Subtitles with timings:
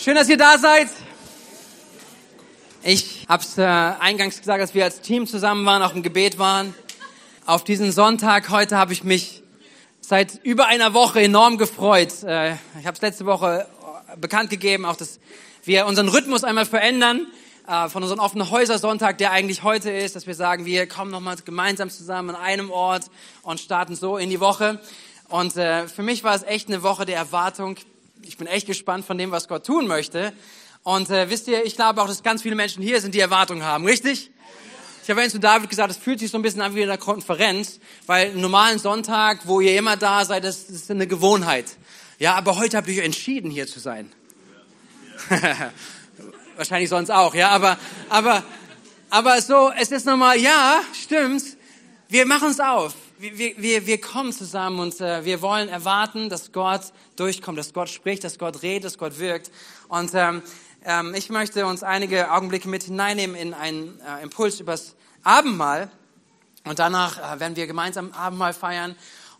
[0.00, 0.86] Schön, dass ihr da seid.
[2.84, 6.38] Ich habe es äh, eingangs gesagt, dass wir als Team zusammen waren, auch im Gebet
[6.38, 6.72] waren.
[7.46, 9.42] Auf diesen Sonntag heute habe ich mich
[10.00, 12.22] seit über einer Woche enorm gefreut.
[12.22, 13.66] Äh, ich habe es letzte Woche
[14.12, 15.18] äh, bekannt gegeben, auch dass
[15.64, 17.26] wir unseren Rhythmus einmal verändern
[17.66, 21.34] äh, von unserem offenen Häuser-Sonntag, der eigentlich heute ist, dass wir sagen, wir kommen nochmal
[21.44, 23.06] gemeinsam zusammen an einem Ort
[23.42, 24.80] und starten so in die Woche.
[25.28, 27.78] Und äh, für mich war es echt eine Woche der Erwartung.
[28.22, 30.32] Ich bin echt gespannt von dem, was Gott tun möchte.
[30.82, 33.64] Und äh, wisst ihr, ich glaube auch, dass ganz viele Menschen hier sind, die Erwartungen
[33.64, 34.30] haben, richtig?
[35.02, 36.98] Ich habe zu David gesagt, es fühlt sich so ein bisschen an wie in einer
[36.98, 41.64] Konferenz, weil einen normalen Sonntag, wo ihr immer da seid, das, ist eine Gewohnheit.
[42.18, 44.12] Ja, aber heute habt ihr euch entschieden, hier zu sein.
[46.56, 47.78] Wahrscheinlich sonst auch, ja, aber,
[48.08, 48.44] aber,
[49.08, 51.42] aber so, es ist nochmal, ja, stimmt,
[52.08, 56.52] wir machen es auf wir, wir, wir kommen zusammen und äh, wir wollen erwarten, dass
[56.52, 59.50] Gott durchkommt, dass Gott spricht, dass Gott redet, dass Gott wirkt.
[59.88, 60.42] Und ähm,
[60.84, 64.94] ähm, ich möchte uns einige Augenblicke mit hineinnehmen in einen äh, Impuls übers
[65.24, 65.90] Abendmahl.
[66.64, 68.94] Und danach äh, werden wir gemeinsam Abendmahl feiern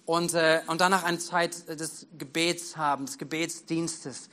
[0.07, 4.29] und, äh, und danach eine Zeit des Gebets haben, des Gebetsdienstes,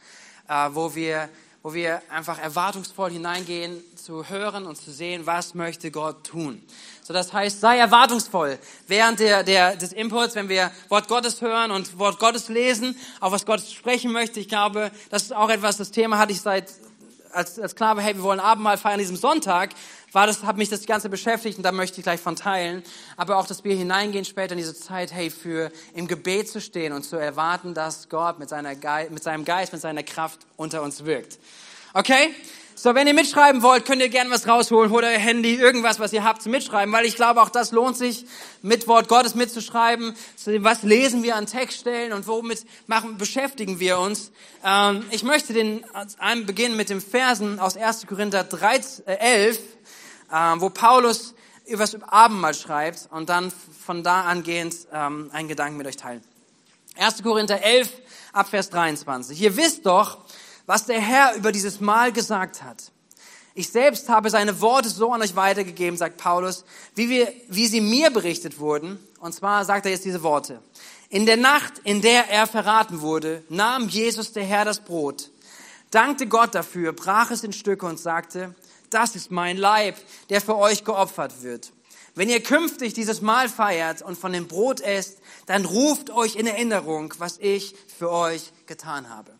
[0.47, 1.29] äh, wo wir
[1.65, 6.61] wo wir einfach erwartungsvoll hineingehen, zu hören und zu sehen, was möchte Gott tun.
[7.01, 11.71] So, das heißt, sei erwartungsvoll während der, der, des Inputs, wenn wir Wort Gottes hören
[11.71, 14.39] und Wort Gottes lesen, auch was Gott sprechen möchte.
[14.39, 16.71] Ich glaube, das ist auch etwas, das Thema hatte ich seit,
[17.31, 19.71] als, als klar war, hey, wir wollen Abendmahl feiern diesem Sonntag,
[20.15, 22.83] war das, hat mich das Ganze beschäftigt und da möchte ich gleich von teilen.
[23.17, 26.93] Aber auch, dass wir hineingehen später in diese Zeit, hey, für im Gebet zu stehen
[26.93, 30.81] und zu erwarten, dass Gott mit, seiner Geist, mit seinem Geist, mit seiner Kraft unter
[30.81, 31.37] uns wirkt.
[31.93, 32.33] Okay?
[32.77, 36.11] So, wenn ihr mitschreiben wollt, könnt ihr gerne was rausholen, holt euer Handy, irgendwas, was
[36.11, 38.25] ihr habt, zum Mitschreiben, weil ich glaube, auch das lohnt sich,
[38.61, 40.13] mit Wort Gottes mitzuschreiben.
[40.59, 44.31] Was lesen wir an Textstellen und womit machen, beschäftigen wir uns?
[44.65, 45.85] Ähm, ich möchte den
[46.19, 48.07] einem beginnen mit dem Versen aus 1.
[48.07, 49.61] Korinther 13, äh, 11, äh,
[50.29, 53.51] wo Paulus über das Abendmahl schreibt und dann
[53.85, 56.23] von da angehend ähm, einen Gedanken mit euch teilen.
[56.97, 57.23] 1.
[57.23, 57.89] Korinther 11,
[58.33, 59.41] ab Vers 23.
[59.41, 60.19] Ihr wisst doch,
[60.65, 62.91] was der Herr über dieses Mal gesagt hat.
[63.53, 67.81] Ich selbst habe seine Worte so an euch weitergegeben, sagt Paulus, wie, wir, wie sie
[67.81, 68.99] mir berichtet wurden.
[69.19, 70.61] Und zwar sagt er jetzt diese Worte.
[71.09, 75.29] In der Nacht, in der er verraten wurde, nahm Jesus der Herr das Brot,
[75.91, 78.53] dankte Gott dafür, brach es in Stücke und sagte,
[78.93, 79.95] das ist mein Leib,
[80.29, 81.71] der für euch geopfert wird.
[82.15, 86.47] Wenn ihr künftig dieses Mahl feiert und von dem Brot esst, dann ruft euch in
[86.47, 89.33] Erinnerung, was ich für euch getan habe.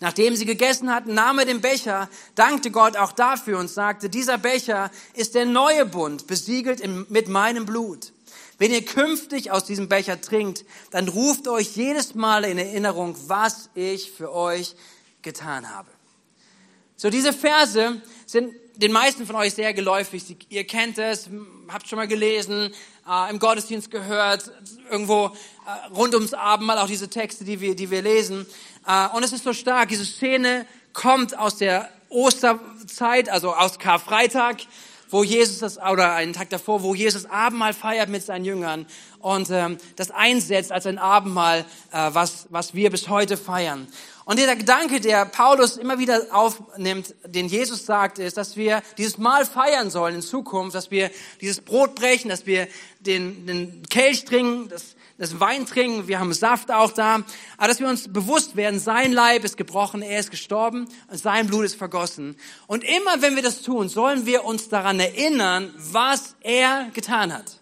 [0.00, 4.38] Nachdem sie gegessen hatten, nahm er den Becher, dankte Gott auch dafür und sagte, dieser
[4.38, 8.12] Becher ist der neue Bund, besiegelt mit meinem Blut.
[8.58, 13.70] Wenn ihr künftig aus diesem Becher trinkt, dann ruft euch jedes Mal in Erinnerung, was
[13.74, 14.74] ich für euch
[15.22, 15.90] getan habe.
[16.96, 20.36] So, diese Verse sind den meisten von euch sehr geläufig.
[20.48, 21.28] Ihr kennt es,
[21.68, 22.72] habt schon mal gelesen,
[23.08, 24.50] äh, im Gottesdienst gehört,
[24.90, 28.46] irgendwo äh, rund ums Abendmahl auch diese Texte, die wir, die wir lesen.
[28.86, 29.88] Äh, und es ist so stark.
[29.90, 34.58] Diese Szene kommt aus der Osterzeit, also aus Karfreitag,
[35.10, 38.86] wo Jesus das, oder einen Tag davor, wo Jesus Abendmahl feiert mit seinen Jüngern
[39.20, 43.86] und ähm, das einsetzt als ein Abendmahl, äh, was, was wir bis heute feiern.
[44.26, 49.18] Und der Gedanke, der Paulus immer wieder aufnimmt, den Jesus sagt, ist, dass wir dieses
[49.18, 51.10] Mahl feiern sollen in Zukunft, dass wir
[51.42, 52.66] dieses Brot brechen, dass wir
[53.00, 57.22] den, den Kelch trinken, das, das Wein trinken, wir haben Saft auch da,
[57.58, 61.66] aber dass wir uns bewusst werden, sein Leib ist gebrochen, er ist gestorben sein Blut
[61.66, 62.36] ist vergossen.
[62.66, 67.60] Und immer wenn wir das tun, sollen wir uns daran erinnern, was er getan hat.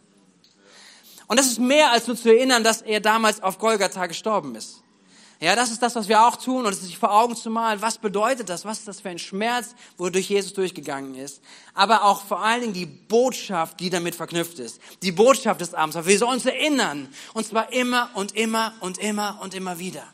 [1.26, 4.81] Und das ist mehr als nur zu erinnern, dass er damals auf Golgatha gestorben ist.
[5.42, 7.82] Ja, das ist das, was wir auch tun und es sich vor Augen zu malen.
[7.82, 8.64] Was bedeutet das?
[8.64, 11.42] Was ist das für ein Schmerz, wodurch Jesus durchgegangen ist?
[11.75, 14.80] Aber auch vor allen Dingen die Botschaft, die damit verknüpft ist.
[15.03, 15.97] Die Botschaft des Abends.
[16.06, 17.12] Wir sollen uns erinnern.
[17.34, 20.04] Und zwar immer und immer und immer und immer wieder.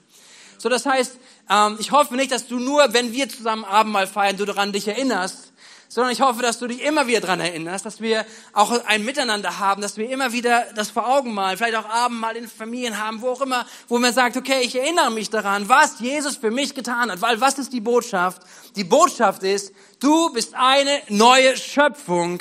[0.56, 1.19] So, das heißt,
[1.50, 4.89] ähm, ich hoffe nicht, dass du nur, wenn wir zusammen Abendmahl feiern, du daran dich
[4.89, 5.53] erinnerst,
[5.89, 9.59] sondern ich hoffe, dass du dich immer wieder dran erinnerst, dass wir auch ein Miteinander
[9.59, 13.23] haben, dass wir immer wieder das vor Augen malen, vielleicht auch Abendmahl in Familien haben,
[13.23, 16.75] wo auch immer, wo man sagt, okay, ich erinnere mich daran, was Jesus für mich
[16.75, 18.43] getan hat, weil was ist die Botschaft?
[18.77, 22.41] Die Botschaft ist, du bist eine neue Schöpfung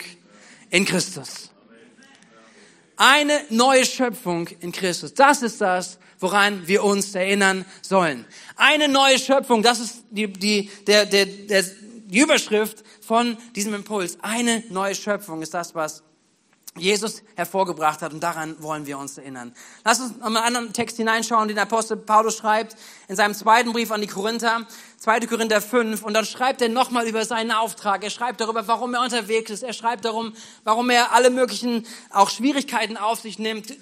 [0.70, 1.50] in Christus.
[2.98, 5.14] Eine neue Schöpfung in Christus.
[5.14, 8.26] Das ist das, woran wir uns erinnern sollen.
[8.56, 11.64] Eine neue Schöpfung, das ist die, die, der, der, der,
[12.07, 14.18] die Überschrift von diesem Impuls.
[14.21, 16.04] Eine neue Schöpfung ist das, was
[16.80, 19.54] Jesus hervorgebracht hat und daran wollen wir uns erinnern.
[19.83, 22.75] Lass uns noch mal einen anderen Text hineinschauen, den Apostel Paulus schreibt
[23.07, 24.68] in seinem zweiten Brief an die Korinther,
[25.00, 25.21] 2.
[25.21, 28.04] Korinther 5 und dann schreibt er nochmal über seinen Auftrag.
[28.04, 29.63] Er schreibt darüber, warum er unterwegs ist.
[29.63, 30.33] Er schreibt darum,
[30.63, 33.75] warum er alle möglichen auch Schwierigkeiten auf sich nimmt,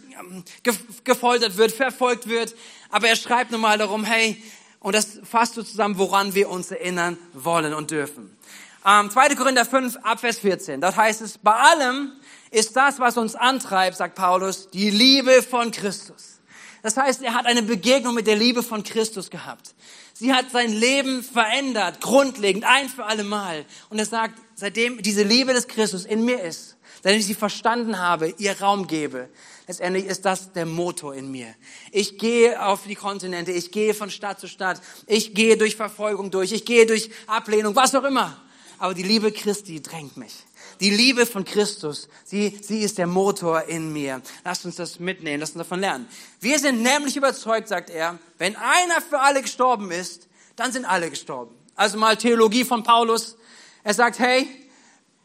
[1.04, 2.56] gefoltert wird, verfolgt wird.
[2.90, 4.42] Aber er schreibt nochmal darum, hey,
[4.86, 8.38] und das fasst so zusammen, woran wir uns erinnern wollen und dürfen.
[8.86, 9.30] Ähm, 2.
[9.34, 10.80] Korinther 5, Abvers 14.
[10.80, 12.12] Dort heißt es, bei allem,
[12.52, 16.40] ist das, was uns antreibt, sagt Paulus, die Liebe von Christus.
[16.84, 19.74] Das heißt, er hat eine Begegnung mit der Liebe von Christus gehabt.
[20.14, 23.66] Sie hat sein Leben verändert, grundlegend, ein für alle Mal.
[23.90, 27.98] Und er sagt, seitdem diese Liebe des Christus in mir ist, seitdem ich sie verstanden
[27.98, 29.30] habe, ihr Raum gebe,
[29.68, 31.54] letztendlich ist das der Motor in mir.
[31.92, 36.32] Ich gehe auf die Kontinente, ich gehe von Stadt zu Stadt, ich gehe durch Verfolgung
[36.32, 38.42] durch, ich gehe durch Ablehnung, was auch immer.
[38.78, 40.34] Aber die Liebe Christi drängt mich.
[40.82, 44.22] Die Liebe von Christus, sie, sie ist der Motor in mir.
[44.44, 46.08] Lasst uns das mitnehmen, lasst uns davon lernen.
[46.42, 50.28] Wir sind nämlich überzeugt, sagt er, wenn einer für alle gestorben ist,
[50.58, 51.56] dann sind alle gestorben.
[51.76, 53.38] Also mal Theologie von Paulus.
[53.84, 54.48] Er sagt, hey,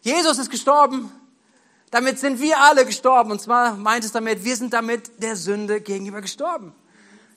[0.02, 1.10] Jesus ist gestorben,
[1.90, 3.30] damit sind wir alle gestorben.
[3.30, 6.72] Und zwar meint es damit, wir sind damit der Sünde gegenüber gestorben.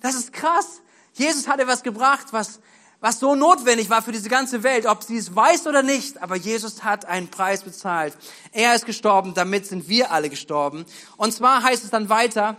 [0.01, 0.81] Das ist krass.
[1.13, 2.59] Jesus hat etwas gebracht, was
[3.03, 6.37] was so notwendig war für diese ganze Welt, ob sie es weiß oder nicht, aber
[6.37, 8.15] Jesus hat einen Preis bezahlt.
[8.53, 10.85] Er ist gestorben, damit sind wir alle gestorben.
[11.17, 12.55] Und zwar heißt es dann weiter,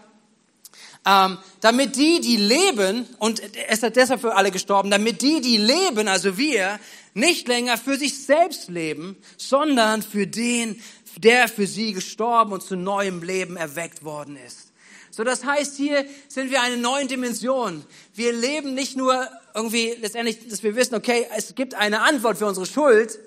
[1.07, 5.57] ähm, damit die, die leben, und er ist deshalb für alle gestorben, damit die, die
[5.57, 6.79] leben, also wir,
[7.15, 10.79] nicht länger für sich selbst leben, sondern für den,
[11.19, 14.73] der für sie gestorben und zu neuem Leben erweckt worden ist.
[15.11, 17.85] So, das heißt, hier sind wir eine neue Dimension.
[18.15, 22.47] Wir leben nicht nur irgendwie letztendlich, dass wir wissen, okay, es gibt eine Antwort für
[22.47, 23.19] unsere Schuld,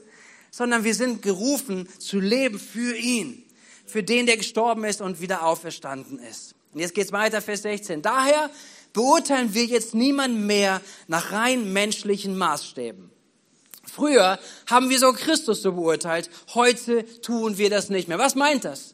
[0.52, 3.46] sondern wir sind gerufen zu leben für ihn,
[3.86, 6.56] für den, der gestorben ist und wieder auferstanden ist.
[6.74, 8.02] Und jetzt geht's weiter, Vers 16.
[8.02, 8.50] Daher
[8.92, 13.17] beurteilen wir jetzt niemanden mehr nach rein menschlichen Maßstäben.
[13.98, 14.38] Früher
[14.70, 18.20] haben wir so Christus so beurteilt, heute tun wir das nicht mehr.
[18.20, 18.94] Was meint das?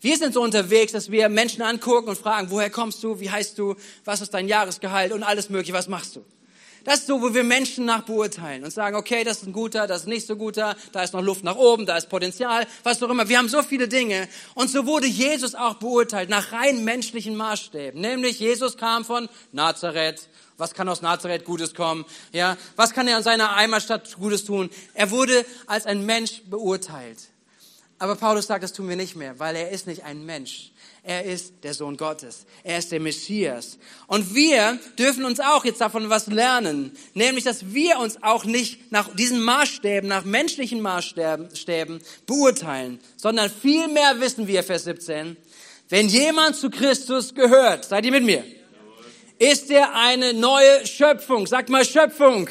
[0.00, 3.58] Wir sind so unterwegs, dass wir Menschen angucken und fragen, woher kommst du, wie heißt
[3.58, 3.74] du,
[4.04, 6.24] was ist dein Jahresgehalt und alles mögliche, was machst du?
[6.88, 9.86] Das ist so, wo wir Menschen nach beurteilen und sagen, okay, das ist ein guter,
[9.86, 13.02] das ist nicht so guter, da ist noch Luft nach oben, da ist Potenzial, was
[13.02, 13.28] auch immer.
[13.28, 14.26] Wir haben so viele Dinge.
[14.54, 18.00] Und so wurde Jesus auch beurteilt nach rein menschlichen Maßstäben.
[18.00, 20.30] Nämlich Jesus kam von Nazareth.
[20.56, 22.06] Was kann aus Nazareth Gutes kommen?
[22.32, 24.70] Ja, was kann er an seiner Eimerstadt Gutes tun?
[24.94, 27.18] Er wurde als ein Mensch beurteilt.
[27.98, 30.72] Aber Paulus sagt, das tun wir nicht mehr, weil er ist nicht ein Mensch.
[31.08, 32.44] Er ist der Sohn Gottes.
[32.62, 33.78] Er ist der Messias.
[34.08, 36.92] Und wir dürfen uns auch jetzt davon was lernen.
[37.14, 44.20] Nämlich, dass wir uns auch nicht nach diesen Maßstäben, nach menschlichen Maßstäben beurteilen, sondern vielmehr
[44.20, 45.38] wissen wir, Vers 17,
[45.88, 48.44] wenn jemand zu Christus gehört, seid ihr mit mir?
[49.38, 51.46] Ist er eine neue Schöpfung?
[51.46, 52.50] Sagt mal Schöpfung.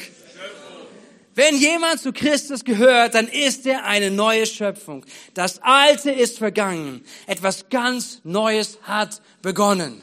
[1.38, 5.06] Wenn jemand zu Christus gehört, dann ist er eine neue Schöpfung.
[5.34, 7.04] Das Alte ist vergangen.
[7.28, 10.02] Etwas ganz Neues hat begonnen.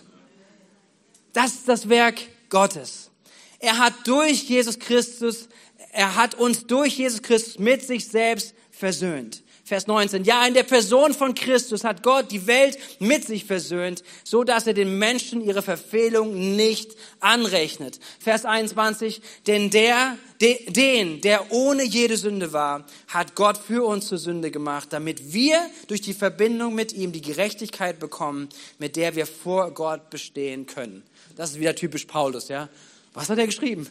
[1.33, 3.11] Das ist das Werk Gottes.
[3.59, 5.49] Er hat durch Jesus Christus,
[5.91, 9.43] er hat uns durch Jesus Christus mit sich selbst versöhnt.
[9.67, 10.25] Vers 19.
[10.25, 14.67] Ja, in der Person von Christus hat Gott die Welt mit sich versöhnt, so dass
[14.67, 18.00] er den Menschen ihre Verfehlung nicht anrechnet.
[18.19, 19.23] Vers 21.
[19.47, 24.51] Denn der, de, den, der ohne jede Sünde war, hat Gott für uns zur Sünde
[24.51, 29.71] gemacht, damit wir durch die Verbindung mit ihm die Gerechtigkeit bekommen, mit der wir vor
[29.71, 31.01] Gott bestehen können.
[31.35, 32.69] Das ist wieder typisch Paulus, ja.
[33.16, 33.90] Was hat er geschrieben?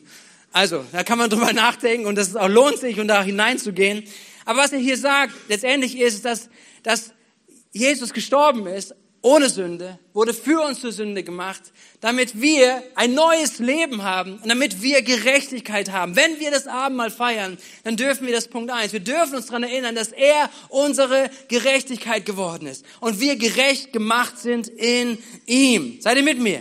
[0.53, 4.05] Also, da kann man drüber nachdenken und es auch lohnt sich, um da hineinzugehen.
[4.45, 6.49] Aber was er hier sagt, letztendlich ist, dass,
[6.83, 7.13] dass
[7.73, 11.63] Jesus gestorben ist, ohne Sünde, wurde für uns zur Sünde gemacht,
[12.03, 16.15] damit wir ein neues Leben haben und damit wir Gerechtigkeit haben.
[16.15, 18.93] Wenn wir das Abendmahl feiern, dann dürfen wir das Punkt eins.
[18.93, 24.39] Wir dürfen uns daran erinnern, dass er unsere Gerechtigkeit geworden ist und wir gerecht gemacht
[24.39, 26.03] sind in ihm.
[26.03, 26.61] Seid ihr mit mir?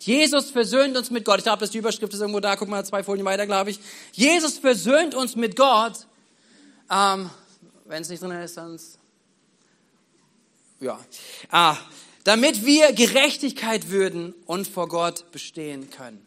[0.00, 1.38] Jesus versöhnt uns mit Gott.
[1.38, 2.56] Ich glaube, das die Überschrift ist irgendwo da.
[2.56, 3.78] Guck mal, zwei Folien weiter, glaube ich.
[4.12, 6.06] Jesus versöhnt uns mit Gott
[6.92, 7.30] ähm,
[7.86, 8.78] Wenn es nicht drin ist, dann
[10.80, 10.98] ja.
[11.50, 11.76] Ah,
[12.24, 16.26] damit wir Gerechtigkeit würden und vor Gott bestehen können.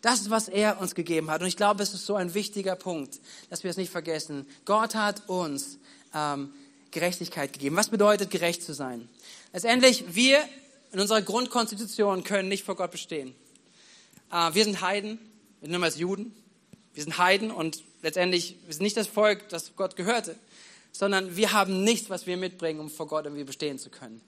[0.00, 1.40] Das ist, was er uns gegeben hat.
[1.40, 4.46] Und ich glaube, es ist so ein wichtiger Punkt, dass wir es nicht vergessen.
[4.64, 5.78] Gott hat uns
[6.12, 6.52] ähm,
[6.90, 7.76] Gerechtigkeit gegeben.
[7.76, 9.08] Was bedeutet, gerecht zu sein?
[9.52, 10.42] Letztendlich, wir
[10.90, 13.34] in unserer Grundkonstitution können nicht vor Gott bestehen.
[14.32, 15.20] Äh, wir sind Heiden,
[15.60, 16.34] wir sind als Juden.
[16.94, 20.36] Wir sind Heiden und letztendlich, wir sind nicht das Volk, das Gott gehörte.
[20.92, 24.20] sondern wir haben nichts, was wir mitbringen, um vor Gott irgendwie bestehen zu können.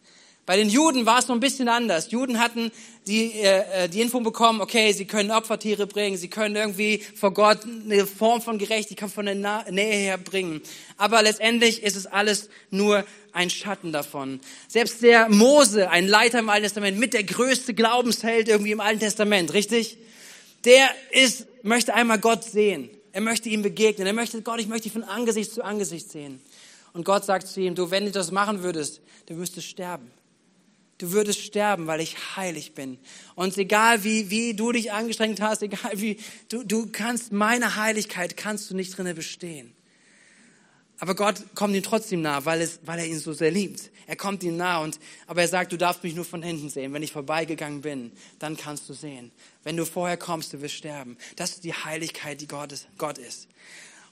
[0.47, 2.11] Bei den Juden war es so ein bisschen anders.
[2.11, 2.71] Juden hatten
[3.07, 7.61] die, äh, die Info bekommen, okay, sie können Opfertiere bringen, sie können irgendwie vor Gott
[7.65, 9.35] eine Form von Gerechtigkeit von der
[9.71, 10.61] Nähe her bringen.
[10.99, 14.39] Aber letztendlich ist es alles nur ein Schatten davon.
[14.69, 19.01] Selbst der Mose, ein Leiter im Alten Testament, mit der größte Glaubensheld irgendwie im Alten
[19.01, 19.97] Testament, richtig?
[20.65, 22.91] Der ist, möchte einmal Gott sehen.
[23.13, 24.07] Er möchte ihm begegnen.
[24.07, 26.41] Er möchte, Gott, ich möchte dich von Angesicht zu Angesicht sehen.
[26.93, 30.11] Und Gott sagt zu ihm, du, wenn du das machen würdest, du müsstest sterben.
[30.99, 32.99] Du würdest sterben, weil ich heilig bin.
[33.35, 36.19] Und egal wie, wie du dich angestrengt hast, egal wie,
[36.49, 39.75] du, du kannst, meine Heiligkeit kannst du nicht drinnen bestehen.
[41.01, 43.91] Aber Gott kommt ihm trotzdem nah, weil, es, weil er ihn so sehr liebt.
[44.07, 46.93] Er kommt ihm nah und, aber er sagt, du darfst mich nur von hinten sehen.
[46.93, 49.33] Wenn ich vorbeigegangen bin, dann kannst du sehen.
[49.65, 51.17] Wenn du vorher kommst, du wirst sterben.
[51.37, 52.87] Das ist die Heiligkeit, die Gott ist.
[52.97, 53.49] Gott ist.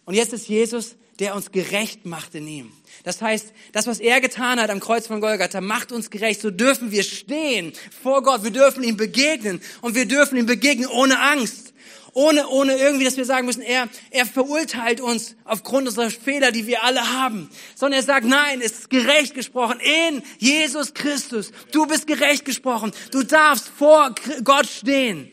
[0.04, 2.72] Und jetzt ist Jesus, der uns gerecht macht in ihm.
[3.04, 6.40] Das heißt, das, was er getan hat am Kreuz von Golgatha, macht uns gerecht.
[6.40, 7.72] So dürfen wir stehen
[8.02, 8.42] vor Gott.
[8.42, 9.60] Wir dürfen ihm begegnen.
[9.82, 11.74] Und wir dürfen ihm begegnen ohne Angst.
[12.14, 16.66] Ohne, ohne irgendwie, dass wir sagen müssen, er, er verurteilt uns aufgrund unserer Fehler, die
[16.66, 17.49] wir alle haben.
[17.75, 21.52] Sondern er sagt, nein, es ist gerecht gesprochen in Jesus Christus.
[21.71, 22.92] Du bist gerecht gesprochen.
[23.12, 24.14] Du darfst vor
[24.45, 25.31] Gott stehen.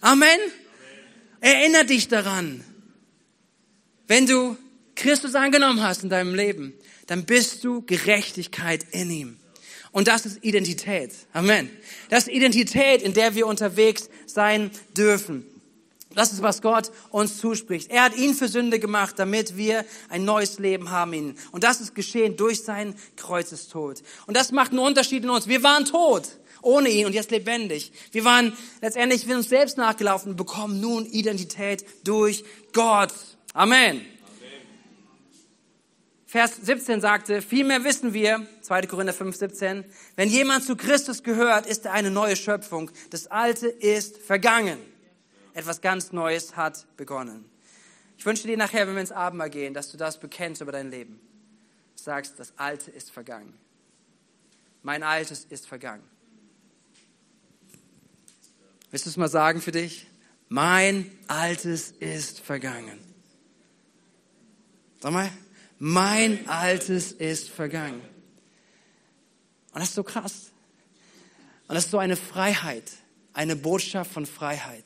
[0.00, 0.38] Amen.
[1.40, 2.64] Erinner dich daran.
[4.06, 4.56] Wenn du
[4.94, 6.72] Christus angenommen hast in deinem Leben,
[7.06, 9.36] dann bist du Gerechtigkeit in ihm.
[9.92, 11.12] Und das ist Identität.
[11.34, 11.68] Amen.
[12.08, 15.44] Das ist Identität, in der wir unterwegs sein dürfen.
[16.14, 17.90] Das ist, was Gott uns zuspricht.
[17.90, 21.80] Er hat ihn für Sünde gemacht, damit wir ein neues Leben haben in Und das
[21.80, 24.02] ist geschehen durch seinen Kreuzestod.
[24.26, 25.48] Und das macht einen Unterschied in uns.
[25.48, 26.28] Wir waren tot
[26.64, 27.92] ohne ihn und jetzt lebendig.
[28.12, 33.12] Wir waren letztendlich wir uns selbst nachgelaufen und bekommen nun Identität durch Gott.
[33.52, 34.00] Amen.
[36.26, 38.86] Vers 17 sagte, vielmehr wissen wir, 2.
[38.86, 39.84] Korinther 5, 17,
[40.16, 42.90] wenn jemand zu Christus gehört, ist er eine neue Schöpfung.
[43.10, 44.78] Das Alte ist vergangen.
[45.54, 47.44] Etwas ganz Neues hat begonnen.
[48.18, 50.90] Ich wünsche dir nachher, wenn wir ins Abendmahl gehen, dass du das bekennst über dein
[50.90, 51.20] Leben.
[51.94, 53.54] Sagst, das Alte ist vergangen.
[54.82, 56.02] Mein Altes ist vergangen.
[58.90, 60.06] Willst du es mal sagen für dich?
[60.48, 62.98] Mein Altes ist vergangen.
[65.00, 65.30] Sag mal,
[65.78, 68.00] mein Altes ist vergangen.
[69.72, 70.50] Und das ist so krass.
[71.66, 72.90] Und das ist so eine Freiheit,
[73.32, 74.84] eine Botschaft von Freiheit.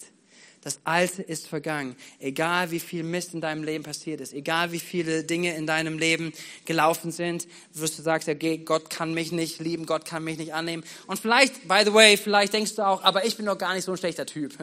[0.62, 1.94] Das Alte ist vergangen.
[2.18, 5.98] Egal wie viel Mist in deinem Leben passiert ist, egal wie viele Dinge in deinem
[5.98, 6.32] Leben
[6.64, 10.54] gelaufen sind, wirst du sagst, ja, Gott kann mich nicht lieben, Gott kann mich nicht
[10.54, 10.82] annehmen.
[11.06, 13.84] Und vielleicht, by the way, vielleicht denkst du auch, aber ich bin doch gar nicht
[13.84, 14.54] so ein schlechter Typ.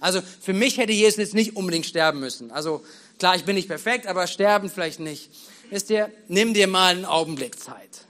[0.00, 2.50] Also für mich hätte Jesus jetzt nicht unbedingt sterben müssen.
[2.50, 2.84] Also
[3.18, 5.30] klar, ich bin nicht perfekt, aber sterben vielleicht nicht.
[5.70, 8.02] Wisst ihr, nimm dir mal einen Augenblick Zeit.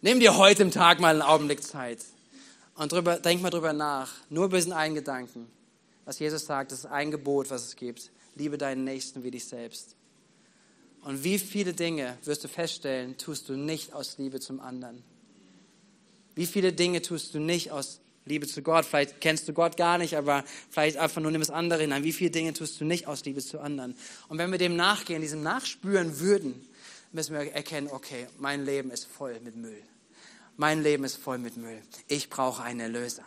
[0.00, 1.98] Nimm dir heute im Tag mal einen Augenblick Zeit
[2.74, 4.10] und drüber, denk mal drüber nach.
[4.28, 5.50] Nur über diesen einen Gedanken.
[6.08, 8.10] Was Jesus sagt, das ist ein Gebot, was es gibt.
[8.34, 9.94] Liebe deinen Nächsten wie dich selbst.
[11.02, 15.04] Und wie viele Dinge wirst du feststellen, tust du nicht aus Liebe zum anderen?
[16.34, 18.86] Wie viele Dinge tust du nicht aus Liebe zu Gott.
[18.86, 22.04] Vielleicht kennst du Gott gar nicht, aber vielleicht einfach nur nimm das andere hinein.
[22.04, 23.94] Wie viele Dinge tust du nicht aus Liebe zu anderen?
[24.28, 26.66] Und wenn wir dem nachgehen, diesem nachspüren würden,
[27.12, 29.82] müssen wir erkennen, okay, mein Leben ist voll mit Müll.
[30.56, 31.82] Mein Leben ist voll mit Müll.
[32.06, 33.24] Ich brauche einen Erlöser.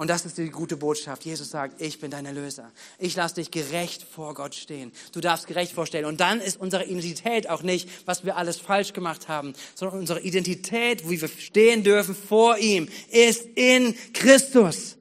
[0.00, 1.26] Und das ist die gute Botschaft.
[1.26, 2.72] Jesus sagt, ich bin dein Erlöser.
[2.98, 4.92] Ich lasse dich gerecht vor Gott stehen.
[5.12, 6.06] Du darfst gerecht vorstellen.
[6.06, 10.22] Und dann ist unsere Identität auch nicht, was wir alles falsch gemacht haben, sondern unsere
[10.22, 14.96] Identität, wie wir stehen dürfen vor ihm, ist in Christus.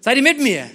[0.00, 0.68] Seid ihr mit mir?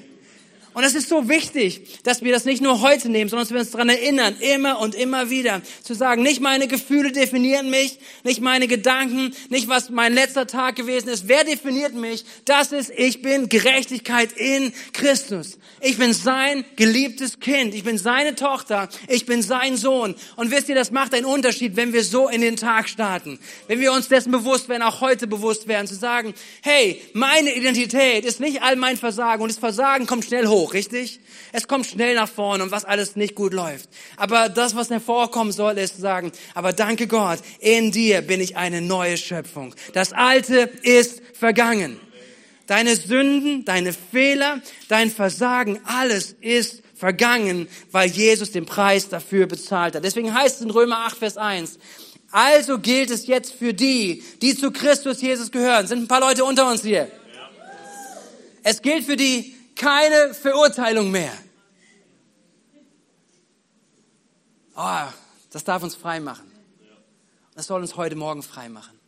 [0.77, 3.62] Und es ist so wichtig, dass wir das nicht nur heute nehmen, sondern dass wir
[3.62, 8.41] uns daran erinnern, immer und immer wieder zu sagen, nicht meine Gefühle definieren mich, nicht
[8.41, 11.27] meine Gedanken, nicht was mein letzter Tag gewesen ist.
[11.27, 12.25] Wer definiert mich?
[12.46, 15.57] Das ist, ich bin Gerechtigkeit in Christus.
[15.81, 17.74] Ich bin sein geliebtes Kind.
[17.74, 18.88] Ich bin seine Tochter.
[19.07, 20.13] Ich bin sein Sohn.
[20.36, 23.39] Und wisst ihr, das macht einen Unterschied, wenn wir so in den Tag starten.
[23.67, 28.25] Wenn wir uns dessen bewusst werden, auch heute bewusst werden, zu sagen, hey, meine Identität
[28.25, 31.19] ist nicht all mein Versagen und das Versagen kommt schnell hoch hoch, richtig?
[31.51, 33.89] Es kommt schnell nach vorne und was alles nicht gut läuft.
[34.15, 38.57] Aber das, was hervorkommen soll, ist zu sagen, aber danke Gott, in dir bin ich
[38.57, 39.74] eine neue Schöpfung.
[39.93, 42.00] Das Alte ist vergangen.
[42.67, 49.95] Deine Sünden, deine Fehler, dein Versagen, alles ist vergangen, weil Jesus den Preis dafür bezahlt
[49.95, 50.03] hat.
[50.03, 51.79] Deswegen heißt es in Römer 8, Vers 1,
[52.29, 55.88] also gilt es jetzt für die, die zu Christus Jesus gehören.
[55.88, 57.09] Sind ein paar Leute unter uns hier?
[58.63, 61.34] Es gilt für die, keine Verurteilung mehr.
[64.75, 65.07] Oh,
[65.51, 66.51] das darf uns frei machen.
[67.55, 69.00] Das soll uns heute Morgen frei machen.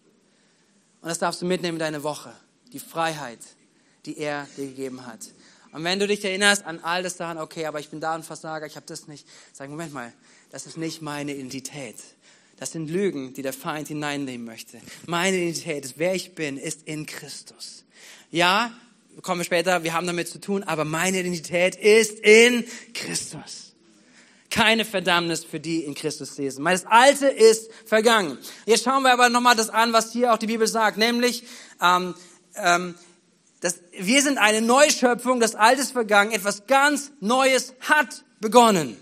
[1.01, 2.33] Und das darfst du mitnehmen in deine Woche.
[2.73, 3.39] Die Freiheit,
[4.05, 5.19] die er dir gegeben hat.
[5.71, 8.23] Und wenn du dich erinnerst an all das daran, okay, aber ich bin da ein
[8.23, 10.11] Versager, ich habe das nicht, sag, Moment mal,
[10.49, 11.95] das ist nicht meine Identität.
[12.57, 14.81] Das sind Lügen, die der Feind hineinnehmen möchte.
[15.05, 17.85] Meine Identität ist, wer ich bin, ist in Christus.
[18.31, 18.73] Ja,
[19.21, 23.75] kommen wir später, wir haben damit zu tun, aber meine Identität ist in Christus.
[24.49, 26.65] Keine Verdammnis für die in Christus lesen.
[26.65, 28.37] Das Alte ist vergangen.
[28.65, 31.43] Jetzt schauen wir aber nochmal das an, was hier auch die Bibel sagt, nämlich,
[31.81, 32.15] ähm,
[32.55, 32.95] ähm,
[33.61, 38.97] dass wir sind eine Neuschöpfung, das Alte ist vergangen, etwas ganz Neues hat begonnen.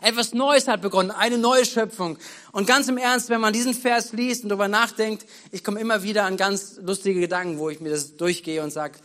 [0.00, 2.18] Etwas Neues hat begonnen, eine neue Schöpfung.
[2.52, 6.02] Und ganz im Ernst, wenn man diesen Vers liest und darüber nachdenkt, ich komme immer
[6.02, 8.98] wieder an ganz lustige Gedanken, wo ich mir das durchgehe und sage,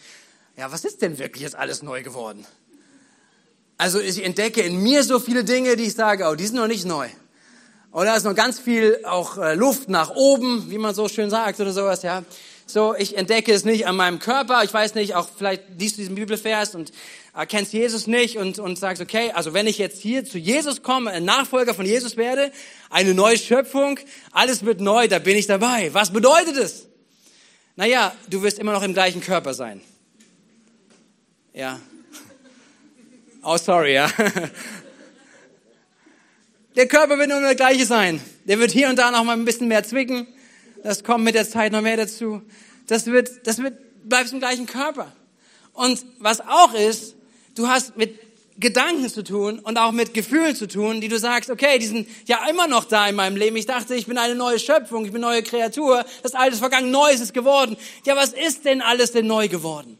[0.58, 2.46] ja, was ist denn wirklich jetzt alles neu geworden?
[3.78, 6.68] Also ich entdecke in mir so viele Dinge, die ich sage, oh, die sind noch
[6.68, 7.10] nicht neu.
[7.92, 11.60] Oder ist noch ganz viel auch äh, Luft nach oben, wie man so schön sagt
[11.60, 12.24] oder sowas, ja.
[12.66, 14.64] So, ich entdecke es nicht an meinem Körper.
[14.64, 16.92] Ich weiß nicht, auch vielleicht liest du diesen Bibelvers und
[17.34, 21.12] erkennst Jesus nicht und, und sagst, okay, also wenn ich jetzt hier zu Jesus komme,
[21.12, 22.52] ein Nachfolger von Jesus werde,
[22.90, 24.00] eine neue Schöpfung,
[24.32, 25.94] alles wird neu, da bin ich dabei.
[25.94, 26.88] Was bedeutet es?
[27.76, 29.82] Naja, du wirst immer noch im gleichen Körper sein.
[31.54, 31.80] Ja.
[33.46, 34.10] Oh, sorry, ja.
[36.78, 38.22] Der Körper wird nur der gleiche sein.
[38.46, 40.28] Der wird hier und da noch mal ein bisschen mehr zwicken.
[40.82, 42.42] Das kommt mit der Zeit noch mehr dazu.
[42.88, 45.12] Das wird, das wird, bleibst im gleichen Körper.
[45.74, 47.16] Und was auch ist,
[47.56, 48.20] du hast mit
[48.60, 52.08] Gedanken zu tun und auch mit Gefühlen zu tun, die du sagst, okay, die sind
[52.26, 53.56] ja immer noch da in meinem Leben.
[53.56, 56.60] Ich dachte, ich bin eine neue Schöpfung, ich bin eine neue Kreatur, das Alte ist
[56.60, 57.78] vergangen, Neues ist geworden.
[58.06, 59.98] Ja, was ist denn alles denn neu geworden?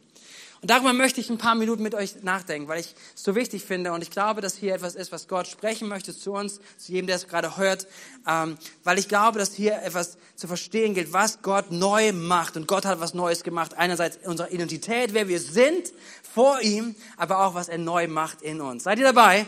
[0.64, 3.66] Und darüber möchte ich ein paar Minuten mit euch nachdenken, weil ich es so wichtig
[3.66, 6.94] finde und ich glaube, dass hier etwas ist, was Gott sprechen möchte zu uns, zu
[6.94, 7.86] jedem, der es gerade hört,
[8.26, 12.56] ähm, weil ich glaube, dass hier etwas zu verstehen gilt, was Gott neu macht.
[12.56, 13.74] Und Gott hat was Neues gemacht.
[13.74, 15.92] Einerseits unsere Identität, wer wir sind
[16.34, 18.84] vor ihm, aber auch was er neu macht in uns.
[18.84, 19.46] Seid ihr dabei?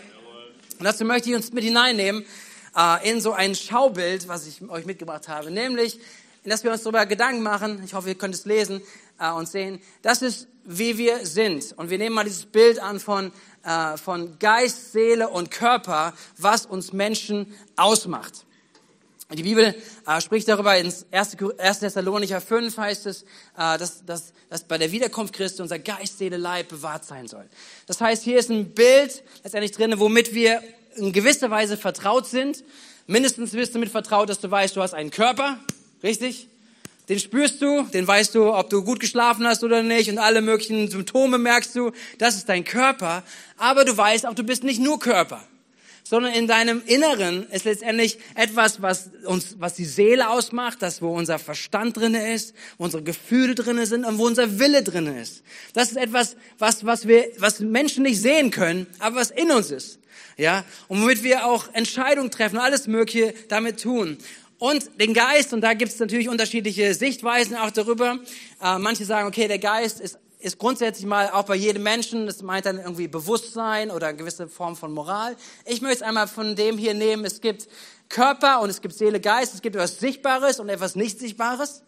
[0.80, 2.26] Und dazu möchte ich uns mit hineinnehmen
[2.76, 5.98] äh, in so ein Schaubild, was ich euch mitgebracht habe, nämlich,
[6.44, 7.82] dass wir uns darüber Gedanken machen.
[7.86, 8.82] Ich hoffe, ihr könnt es lesen
[9.20, 9.80] und sehen.
[10.02, 11.74] Das ist wie wir sind.
[11.78, 13.32] Und wir nehmen mal dieses Bild an von,
[13.64, 18.46] äh, von Geist, Seele und Körper, was uns Menschen ausmacht.
[19.32, 19.76] Die Bibel
[20.06, 21.38] äh, spricht darüber, in 1.
[21.58, 21.80] 1.
[21.80, 26.38] Thessalonicher 5 heißt es, äh, dass, dass, dass bei der Wiederkunft Christi unser Geist, Seele,
[26.38, 27.46] Leib bewahrt sein soll.
[27.88, 30.62] Das heißt, hier ist ein Bild letztendlich drin, womit wir
[30.96, 32.64] in gewisser Weise vertraut sind.
[33.08, 35.60] Mindestens bist du damit vertraut, dass du weißt, du hast einen Körper,
[36.04, 36.48] richtig?
[37.10, 40.42] Den spürst du, den weißt du, ob du gut geschlafen hast oder nicht und alle
[40.42, 41.92] möglichen Symptome merkst du.
[42.18, 43.24] Das ist dein Körper.
[43.58, 45.44] Aber du weißt auch, du bist nicht nur Körper,
[46.04, 51.16] sondern in deinem Inneren ist letztendlich etwas, was uns, was die Seele ausmacht, das wo
[51.16, 55.44] unser Verstand drinne ist, wo unsere Gefühle drinne sind und wo unser Wille drinne ist.
[55.74, 59.70] Das ist etwas, was, was wir, was Menschen nicht sehen können, aber was in uns
[59.70, 60.00] ist.
[60.38, 64.18] Ja, und womit wir auch Entscheidungen treffen, alles Mögliche damit tun
[64.58, 68.20] und den Geist, und da gibt es natürlich unterschiedliche Sichtweisen auch darüber.
[68.62, 72.42] Äh, manche sagen, okay, der Geist ist, ist grundsätzlich mal auch bei jedem Menschen, das
[72.42, 75.36] meint dann irgendwie Bewusstsein oder eine gewisse Form von Moral.
[75.66, 77.68] Ich möchte es einmal von dem hier nehmen, es gibt
[78.10, 81.84] Körper und es gibt Seele, Geist, es gibt etwas Sichtbares und etwas Nicht Sichtbares.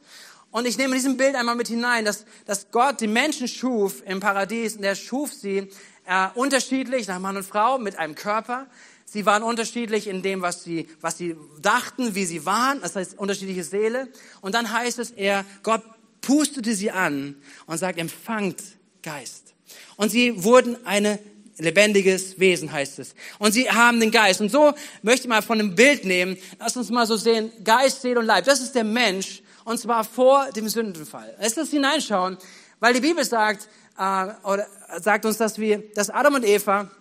[0.49, 4.01] Und ich nehme in diesem Bild einmal mit hinein, dass, dass Gott die Menschen schuf
[4.05, 5.69] im Paradies und er schuf sie
[6.05, 8.67] äh, unterschiedlich nach Mann und Frau mit einem Körper.
[9.09, 12.81] Sie waren unterschiedlich in dem, was sie, was sie dachten, wie sie waren.
[12.81, 14.09] Das heißt, unterschiedliche Seele.
[14.41, 15.81] Und dann heißt es, er, Gott
[16.19, 17.35] pustete sie an
[17.67, 18.61] und sagt, empfangt
[19.01, 19.53] Geist.
[19.95, 21.19] Und sie wurden eine
[21.57, 23.15] lebendiges Wesen heißt es.
[23.39, 24.41] Und sie haben den Geist.
[24.41, 26.37] Und so möchte ich mal von einem Bild nehmen.
[26.59, 27.51] Lass uns mal so sehen.
[27.63, 28.43] Geist, Seele und Leib.
[28.43, 29.41] Das ist der Mensch.
[29.63, 31.33] Und zwar vor dem Sündenfall.
[31.39, 32.37] Lass uns hineinschauen.
[32.81, 34.67] Weil die Bibel sagt, äh, oder
[34.99, 36.91] sagt uns, dass wir, dass Adam und Eva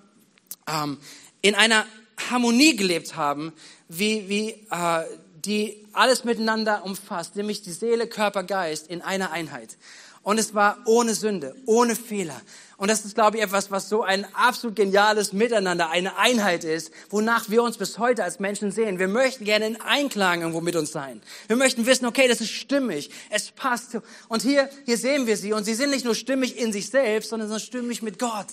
[0.67, 0.99] ähm,
[1.47, 1.87] in einer
[2.31, 3.53] Harmonie gelebt haben,
[3.89, 5.05] wie, wie äh,
[5.45, 9.77] die alles miteinander umfasst, nämlich die Seele, Körper, Geist in einer Einheit.
[10.23, 12.41] Und es war ohne Sünde, ohne Fehler.
[12.79, 16.91] Und das ist, glaube ich, etwas, was so ein absolut geniales Miteinander, eine Einheit ist,
[17.11, 18.99] wonach wir uns bis heute als Menschen sehen.
[18.99, 21.23] Wir möchten gerne in Einklang irgendwo mit uns sein.
[21.47, 23.99] Wir möchten wissen, okay, das ist stimmig, es passt.
[24.29, 25.53] Und hier, hier sehen wir sie.
[25.53, 28.49] Und sie sind nicht nur stimmig in sich selbst, sondern sind stimmig mit Gott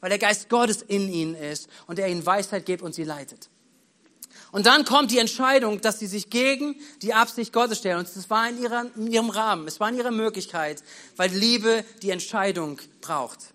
[0.00, 3.50] weil der Geist Gottes in ihnen ist und er ihnen Weisheit gibt und sie leitet.
[4.52, 7.98] Und dann kommt die Entscheidung, dass sie sich gegen die Absicht Gottes stellen.
[7.98, 10.82] Und das war in, ihrer, in ihrem Rahmen, es war in ihrer Möglichkeit,
[11.16, 13.54] weil Liebe die Entscheidung braucht.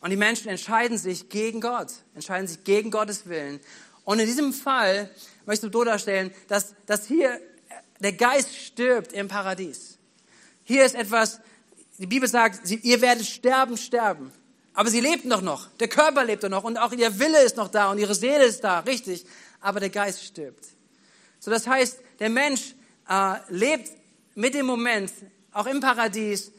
[0.00, 3.60] Und die Menschen entscheiden sich gegen Gott, entscheiden sich gegen Gottes Willen.
[4.04, 5.10] Und in diesem Fall
[5.46, 7.38] möchte ich so darstellen, dass, dass hier
[8.00, 9.98] der Geist stirbt im Paradies.
[10.64, 11.40] Hier ist etwas,
[11.98, 14.32] die Bibel sagt, ihr werdet sterben, sterben.
[14.74, 15.68] Aber sie lebten doch noch.
[15.78, 18.44] Der Körper lebt doch noch und auch ihr Wille ist noch da und ihre Seele
[18.44, 19.24] ist da, richtig.
[19.60, 20.64] Aber der Geist stirbt.
[21.38, 22.74] So, das heißt, der Mensch
[23.08, 23.90] äh, lebt
[24.34, 25.12] mit dem Moment,
[25.52, 26.52] auch im Paradies,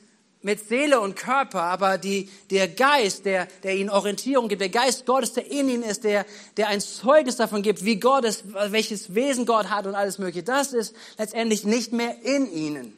[0.44, 5.06] mit Seele und Körper, aber die, der Geist, der, der ihnen Orientierung gibt, der Geist
[5.06, 6.26] Gottes, der in ihnen ist, der,
[6.58, 10.44] der ein Zeugnis davon gibt, wie Gott ist, welches Wesen Gott hat und alles Mögliche,
[10.44, 12.98] das ist letztendlich nicht mehr in ihnen.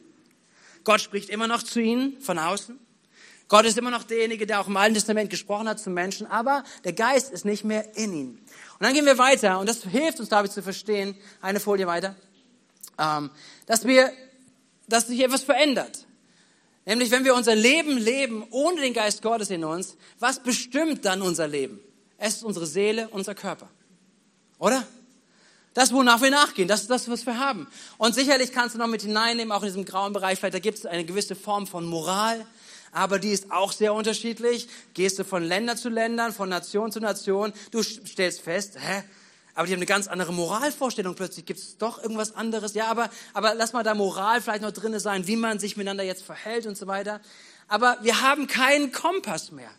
[0.86, 2.80] Gott spricht immer noch zu ihnen von außen.
[3.48, 6.64] Gott ist immer noch derjenige, der auch im Alten Testament gesprochen hat zu Menschen, aber
[6.84, 8.38] der Geist ist nicht mehr in ihnen.
[8.38, 12.16] Und dann gehen wir weiter, und das hilft uns, glaube zu verstehen, eine Folie weiter,
[12.98, 13.30] ähm,
[13.66, 14.12] dass wir,
[14.88, 16.06] dass sich etwas verändert.
[16.86, 21.22] Nämlich, wenn wir unser Leben leben ohne den Geist Gottes in uns, was bestimmt dann
[21.22, 21.80] unser Leben?
[22.18, 23.70] Es ist unsere Seele, unser Körper.
[24.60, 24.86] Oder?
[25.74, 27.68] Das, wonach wir nachgehen, das ist das, was wir haben.
[27.98, 30.78] Und sicherlich kannst du noch mit hineinnehmen, auch in diesem grauen Bereich, vielleicht da gibt
[30.78, 32.46] es eine gewisse Form von Moral,
[32.94, 34.68] aber die ist auch sehr unterschiedlich.
[34.94, 39.04] Gehst du von Länder zu Ländern, von Nation zu Nation, du stellst fest, hä,
[39.56, 41.16] aber die haben eine ganz andere Moralvorstellung.
[41.16, 42.74] Plötzlich gibt es doch irgendwas anderes.
[42.74, 46.04] Ja, aber, aber lass mal da Moral vielleicht noch drinne sein, wie man sich miteinander
[46.04, 47.22] jetzt verhält und so weiter.
[47.68, 49.70] Aber wir haben keinen Kompass mehr.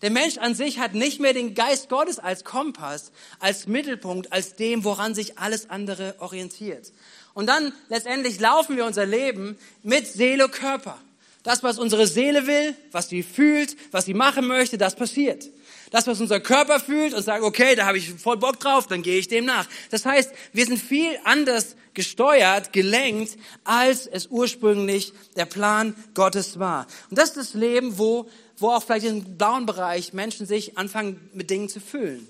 [0.00, 4.54] Der Mensch an sich hat nicht mehr den Geist Gottes als Kompass, als Mittelpunkt, als
[4.54, 6.90] dem, woran sich alles andere orientiert.
[7.34, 10.98] Und dann letztendlich laufen wir unser Leben mit Seele, Körper.
[11.42, 15.48] Das, was unsere Seele will, was sie fühlt, was sie machen möchte, das passiert.
[15.90, 19.02] Das, was unser Körper fühlt und sagt, okay, da habe ich voll Bock drauf, dann
[19.02, 19.66] gehe ich dem nach.
[19.90, 26.86] Das heißt, wir sind viel anders gesteuert, gelenkt, als es ursprünglich der Plan Gottes war.
[27.08, 31.30] Und das ist das Leben, wo, wo auch vielleicht im blauen Bereich Menschen sich anfangen,
[31.32, 32.28] mit Dingen zu füllen.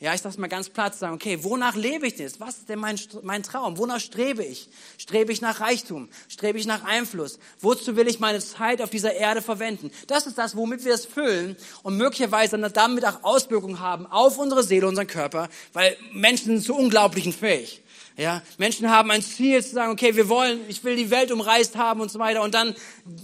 [0.00, 2.30] Ja, ich sag's mal ganz platt, sagen, okay, wonach lebe ich denn?
[2.38, 3.78] Was ist denn mein, mein Traum?
[3.78, 4.68] Wonach strebe ich?
[4.96, 6.08] Strebe ich nach Reichtum?
[6.28, 7.40] Strebe ich nach Einfluss?
[7.60, 9.90] Wozu will ich meine Zeit auf dieser Erde verwenden?
[10.06, 14.62] Das ist das, womit wir es füllen und möglicherweise damit auch Auswirkungen haben auf unsere
[14.62, 17.82] Seele, unseren Körper, weil Menschen sind zu unglaublichen fähig.
[18.16, 21.76] Ja, Menschen haben ein Ziel zu sagen, okay, wir wollen, ich will die Welt umreist
[21.76, 22.42] haben und so weiter.
[22.42, 22.74] Und dann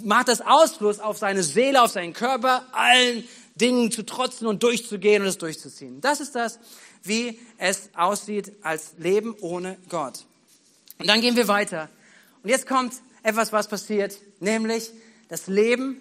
[0.02, 5.22] macht das Ausfluss auf seine Seele, auf seinen Körper, allen Dingen zu trotzen und durchzugehen
[5.22, 6.00] und es durchzuziehen.
[6.00, 6.58] Das ist das,
[7.02, 10.24] wie es aussieht als Leben ohne Gott.
[10.98, 11.88] Und dann gehen wir weiter.
[12.42, 14.90] Und jetzt kommt etwas, was passiert, nämlich
[15.28, 16.00] das Leben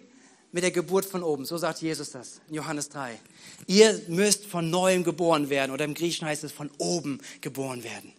[0.52, 1.46] mit der Geburt von oben.
[1.46, 3.20] So sagt Jesus das in Johannes 3.
[3.68, 8.14] Ihr müsst von neuem geboren werden oder im Griechischen heißt es von oben geboren werden.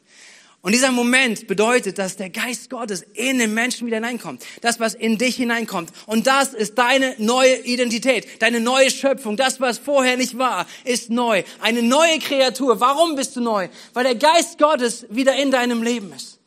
[0.64, 4.42] Und dieser Moment bedeutet, dass der Geist Gottes in den Menschen wieder hineinkommt.
[4.62, 5.90] Das, was in dich hineinkommt.
[6.06, 9.36] Und das ist deine neue Identität, deine neue Schöpfung.
[9.36, 11.42] Das, was vorher nicht war, ist neu.
[11.60, 12.80] Eine neue Kreatur.
[12.80, 13.68] Warum bist du neu?
[13.92, 16.40] Weil der Geist Gottes wieder in deinem Leben ist.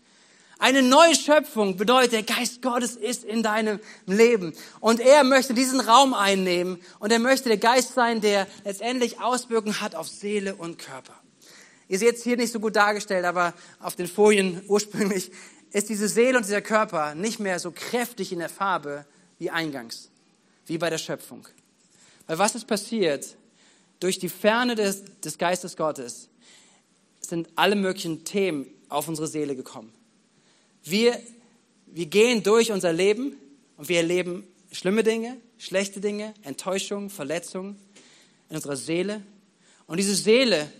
[0.58, 4.56] Eine neue Schöpfung bedeutet, der Geist Gottes ist in deinem Leben.
[4.80, 6.82] Und er möchte diesen Raum einnehmen.
[6.98, 11.14] Und er möchte der Geist sein, der letztendlich Auswirkungen hat auf Seele und Körper.
[11.88, 15.32] Ihr seht es hier nicht so gut dargestellt, aber auf den Folien ursprünglich
[15.72, 19.06] ist diese Seele und dieser Körper nicht mehr so kräftig in der Farbe
[19.40, 20.10] wie eingangs,
[20.66, 21.48] wie bei der Schöpfung.
[22.26, 23.38] Weil was ist passiert?
[24.00, 26.30] Durch die Ferne des, des Geistes Gottes
[27.22, 29.92] sind alle möglichen Themen auf unsere Seele gekommen.
[30.84, 31.20] Wir,
[31.88, 33.36] wir gehen durch unser Leben
[33.78, 37.78] und wir erleben schlimme Dinge, schlechte Dinge, Enttäuschungen, Verletzungen
[38.50, 39.22] in unserer Seele.
[39.88, 40.72] Und diese Seele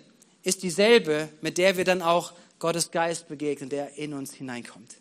[0.44, 4.96] ist dieselbe, mit der wir dann auch Gottes Geist begegnen, der in uns hineinkommt.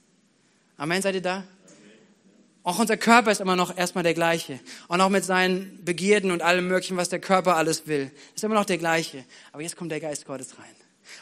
[0.77, 1.45] Amen, seid ihr da?
[2.63, 4.59] Auch unser Körper ist immer noch erstmal der gleiche.
[4.89, 8.57] Und auch mit seinen Begierden und allem Möglichen, was der Körper alles will, ist immer
[8.57, 9.25] noch der gleiche.
[9.53, 10.75] Aber jetzt kommt der Geist Gottes rein.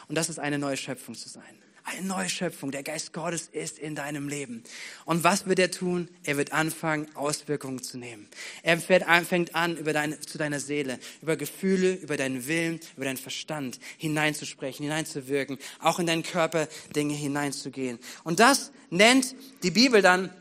[0.07, 1.43] Und das ist eine neue Schöpfung zu sein.
[1.87, 2.71] Eine neue Schöpfung.
[2.71, 4.63] Der Geist Gottes ist in deinem Leben.
[5.05, 6.09] Und was wird er tun?
[6.23, 8.27] Er wird anfangen, Auswirkungen zu nehmen.
[8.63, 13.17] Er fängt an, über deine, zu deiner Seele, über Gefühle, über deinen Willen, über deinen
[13.17, 17.99] Verstand hineinzusprechen, hineinzuwirken, auch in deinen Körper Dinge hineinzugehen.
[18.23, 20.31] Und das nennt die Bibel dann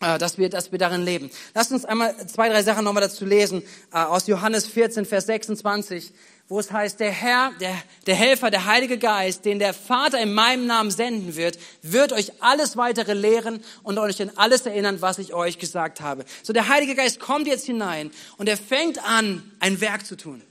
[0.00, 1.28] äh, dass wir, dass wir darin leben.
[1.54, 6.12] Lasst uns einmal zwei, drei Sachen nochmal dazu lesen, äh, aus Johannes 14, Vers 26
[6.48, 10.32] wo es heißt, der Herr, der, der Helfer, der Heilige Geist, den der Vater in
[10.32, 15.18] meinem Namen senden wird, wird euch alles weitere lehren und euch an alles erinnern, was
[15.18, 16.24] ich euch gesagt habe.
[16.42, 20.42] So der Heilige Geist kommt jetzt hinein und er fängt an, ein Werk zu tun.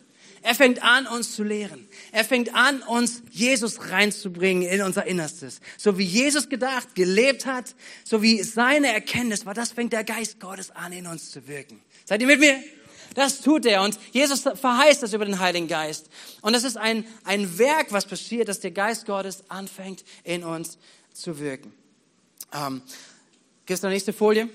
[0.43, 1.89] Er fängt an, uns zu lehren.
[2.11, 5.59] Er fängt an, uns Jesus reinzubringen in unser Innerstes.
[5.77, 10.39] So wie Jesus gedacht, gelebt hat, so wie seine Erkenntnis war, das fängt der Geist
[10.39, 11.81] Gottes an, in uns zu wirken.
[12.05, 12.63] Seid ihr mit mir?
[13.17, 13.81] Das tut er.
[13.81, 16.07] Und Jesus verheißt das über den Heiligen Geist.
[16.41, 20.77] Und das ist ein, ein Werk, was passiert, dass der Geist Gottes anfängt, in uns
[21.13, 21.73] zu wirken.
[22.53, 22.83] Ähm,
[23.65, 24.47] Gibt es noch nächste Folie?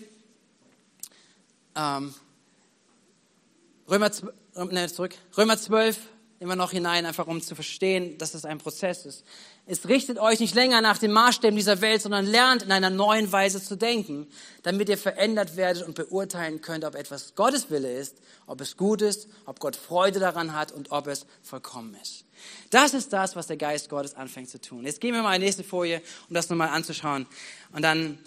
[1.74, 2.14] Ähm,
[3.90, 4.12] Römer,
[4.54, 5.16] ne, zurück.
[5.36, 5.98] Römer 12,
[6.42, 9.24] immer noch hinein, einfach um zu verstehen, dass es ein Prozess ist.
[9.64, 13.30] Es richtet euch nicht länger nach den Maßstäben dieser Welt, sondern lernt in einer neuen
[13.32, 14.26] Weise zu denken,
[14.62, 19.00] damit ihr verändert werdet und beurteilen könnt, ob etwas Gottes Wille ist, ob es gut
[19.00, 22.24] ist, ob Gott Freude daran hat und ob es vollkommen ist.
[22.70, 24.84] Das ist das, was der Geist Gottes anfängt zu tun.
[24.84, 27.26] Jetzt gehen wir mal in die nächste Folie, um das nochmal anzuschauen.
[27.72, 28.18] Und dann,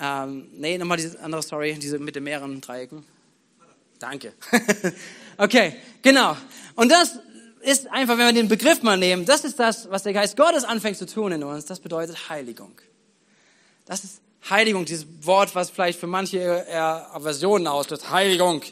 [0.00, 3.04] ähm, nee, nochmal diese andere Story, diese mit den mehreren Dreiecken.
[4.00, 4.32] Danke.
[5.36, 6.36] okay, genau.
[6.74, 7.18] Und das
[7.60, 10.64] ist einfach, wenn wir den Begriff mal nehmen, das ist das, was der Geist Gottes
[10.64, 11.66] anfängt zu tun in uns.
[11.66, 12.72] Das bedeutet Heiligung.
[13.84, 18.10] Das ist Heiligung, dieses Wort, was vielleicht für manche eher Aversionen auslöst.
[18.10, 18.62] Heiligung.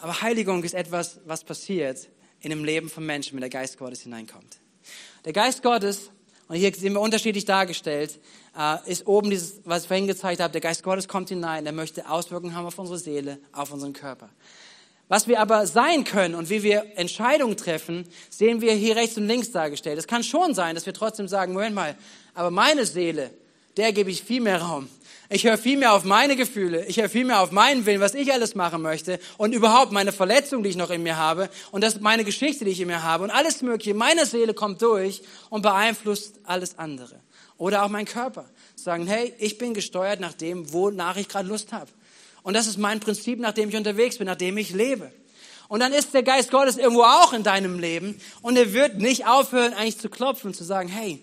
[0.00, 2.08] Aber Heiligung ist etwas, was passiert
[2.40, 4.58] in dem Leben von Menschen, wenn der Geist Gottes hineinkommt.
[5.24, 6.10] Der Geist Gottes,
[6.48, 8.20] und hier sind wir unterschiedlich dargestellt,
[8.56, 11.72] äh, ist oben dieses, was ich vorhin gezeigt habe, der Geist Gottes kommt hinein, er
[11.72, 14.30] möchte Auswirkungen haben auf unsere Seele, auf unseren Körper.
[15.08, 19.28] Was wir aber sein können und wie wir Entscheidungen treffen, sehen wir hier rechts und
[19.28, 19.98] links dargestellt.
[19.98, 21.94] Es kann schon sein, dass wir trotzdem sagen, Moment mal,
[22.34, 23.30] aber meine Seele,
[23.76, 24.88] der gebe ich viel mehr Raum.
[25.28, 26.86] Ich höre viel mehr auf meine Gefühle.
[26.86, 30.12] Ich höre viel mehr auf meinen Willen, was ich alles machen möchte und überhaupt meine
[30.12, 33.02] Verletzung, die ich noch in mir habe und das meine Geschichte, die ich in mir
[33.02, 33.94] habe und alles Mögliche.
[33.94, 37.20] Meine Seele kommt durch und beeinflusst alles andere.
[37.58, 38.44] Oder auch mein Körper.
[38.74, 41.90] Sagen, hey, ich bin gesteuert nach dem, wonach ich gerade Lust habe.
[42.46, 45.10] Und das ist mein Prinzip, nach dem ich unterwegs bin, nach dem ich lebe.
[45.66, 49.26] Und dann ist der Geist Gottes irgendwo auch in deinem Leben und er wird nicht
[49.26, 51.20] aufhören, eigentlich zu klopfen und zu sagen, hey,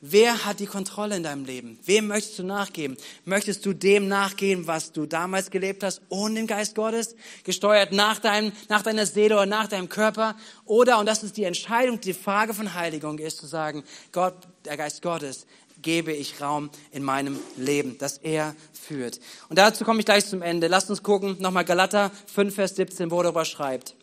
[0.00, 1.78] wer hat die Kontrolle in deinem Leben?
[1.84, 2.96] Wem möchtest du nachgeben?
[3.26, 7.16] Möchtest du dem nachgehen, was du damals gelebt hast, ohne den Geist Gottes?
[7.44, 10.36] Gesteuert nach, deinem, nach deiner Seele oder nach deinem Körper?
[10.64, 14.32] Oder, und das ist die Entscheidung, die Frage von Heiligung ist, zu sagen, Gott,
[14.64, 15.46] der Geist Gottes,
[15.82, 19.20] gebe ich Raum in meinem Leben, dass er führt.
[19.48, 20.68] Und dazu komme ich gleich zum Ende.
[20.68, 23.94] Lasst uns gucken, nochmal Galater 5, Vers 17, wo darüber schreibt.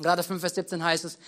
[0.00, 1.18] Galater 5, Vers 17 heißt es,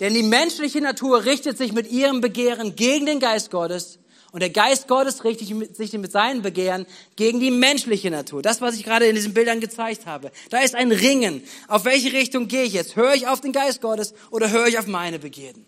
[0.00, 3.98] denn die menschliche Natur richtet sich mit ihrem Begehren gegen den Geist Gottes
[4.32, 6.86] und der Geist Gottes richtet sich mit seinen Begehren
[7.16, 8.42] gegen die menschliche Natur.
[8.42, 10.30] Das, was ich gerade in diesen Bildern gezeigt habe.
[10.50, 11.42] Da ist ein Ringen.
[11.68, 12.96] Auf welche Richtung gehe ich jetzt?
[12.96, 15.64] Höre ich auf den Geist Gottes oder höre ich auf meine Begierden?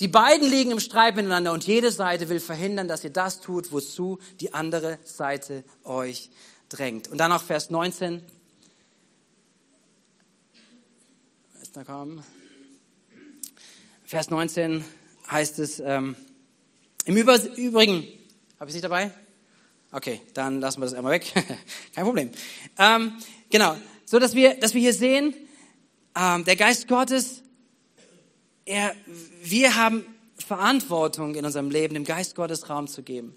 [0.00, 3.72] Die beiden liegen im Streit miteinander und jede Seite will verhindern, dass ihr das tut,
[3.72, 6.30] wozu die andere Seite euch
[6.68, 7.08] drängt.
[7.08, 8.22] Und dann noch Vers 19.
[14.04, 14.84] Vers 19
[15.30, 16.16] heißt es, ähm,
[17.04, 18.06] im Übrigen,
[18.58, 19.10] habe ich es nicht dabei?
[19.90, 21.32] Okay, dann lassen wir das einmal weg.
[21.94, 22.30] Kein Problem.
[22.78, 23.12] Ähm,
[23.50, 25.34] genau, so dass wir, dass wir hier sehen,
[26.14, 27.42] ähm, der Geist Gottes
[28.64, 28.94] er,
[29.42, 30.04] wir haben
[30.38, 33.34] Verantwortung in unserem Leben, dem Geist Gottes Raum zu geben.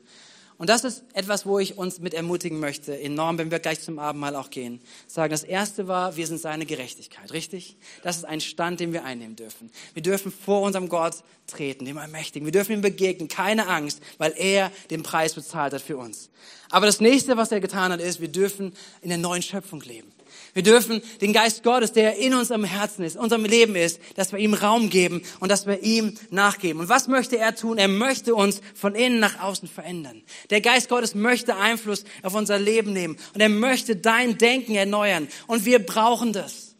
[0.57, 3.99] Und das ist etwas, wo ich uns mit ermutigen möchte, enorm, wenn wir gleich zum
[3.99, 4.79] Abendmahl auch gehen.
[5.05, 7.75] Sagen, das erste war, wir sind seine Gerechtigkeit, richtig?
[8.03, 9.69] Das ist ein Stand, den wir einnehmen dürfen.
[9.93, 11.15] Wir dürfen vor unserem Gott
[11.47, 12.45] treten, dem Allmächtigen.
[12.45, 16.29] Wir dürfen ihm begegnen, keine Angst, weil er den Preis bezahlt hat für uns.
[16.69, 20.14] Aber das nächste, was er getan hat, ist, wir dürfen in der neuen Schöpfung leben.
[20.53, 24.39] Wir dürfen den Geist Gottes, der in unserem Herzen ist, unserem Leben ist, dass wir
[24.39, 26.79] ihm Raum geben und dass wir ihm nachgeben.
[26.79, 27.77] Und was möchte er tun?
[27.77, 30.23] Er möchte uns von innen nach außen verändern.
[30.49, 35.27] Der Geist Gottes möchte Einfluss auf unser Leben nehmen und er möchte dein Denken erneuern.
[35.47, 36.75] Und wir brauchen das.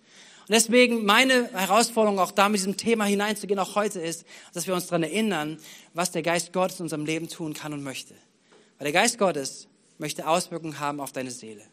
[0.48, 4.76] Und deswegen meine Herausforderung auch da mit diesem Thema hineinzugehen, auch heute ist, dass wir
[4.76, 5.58] uns daran erinnern,
[5.96, 8.14] was der Geist Gottes in unserem Leben tun kann und möchte.
[8.78, 11.64] Weil der Geist Gottes möchte Auswirkungen haben auf deine Seele.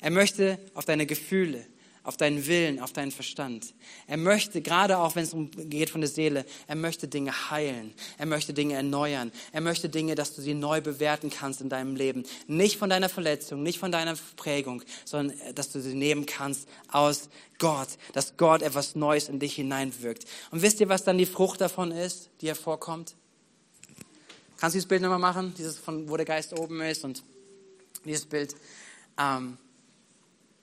[0.00, 1.64] Er möchte auf deine Gefühle,
[2.02, 3.74] auf deinen Willen, auf deinen Verstand.
[4.06, 7.92] Er möchte, gerade auch wenn es um geht von der Seele, er möchte Dinge heilen.
[8.16, 9.30] Er möchte Dinge erneuern.
[9.52, 12.24] Er möchte Dinge, dass du sie neu bewerten kannst in deinem Leben.
[12.46, 16.68] Nicht von deiner Verletzung, nicht von deiner Prägung, sondern äh, dass du sie nehmen kannst
[16.90, 17.88] aus Gott.
[18.14, 20.24] Dass Gott etwas Neues in dich hineinwirkt.
[20.50, 23.14] Und wisst ihr, was dann die Frucht davon ist, die hervorkommt?
[24.56, 25.54] Kannst du dieses Bild nochmal machen?
[25.56, 27.22] Dieses von, wo der Geist oben ist und
[28.04, 28.54] dieses Bild.
[29.18, 29.58] Ähm,